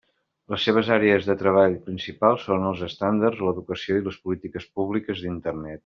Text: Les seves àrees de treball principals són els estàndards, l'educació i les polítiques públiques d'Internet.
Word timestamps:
Les 0.53 0.63
seves 0.67 0.87
àrees 0.95 1.27
de 1.27 1.35
treball 1.41 1.75
principals 1.89 2.47
són 2.49 2.65
els 2.71 2.81
estàndards, 2.89 3.45
l'educació 3.49 3.99
i 4.01 4.07
les 4.09 4.19
polítiques 4.27 4.67
públiques 4.81 5.25
d'Internet. 5.29 5.79